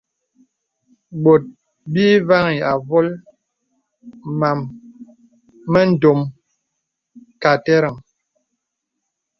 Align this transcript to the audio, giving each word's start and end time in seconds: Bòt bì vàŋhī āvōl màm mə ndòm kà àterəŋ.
Bòt 1.23 1.43
bì 1.91 2.05
vàŋhī 2.27 2.57
āvōl 2.71 3.07
màm 4.39 4.59
mə 5.71 5.81
ndòm 5.91 6.19
kà 7.41 7.51
àterəŋ. 7.57 7.95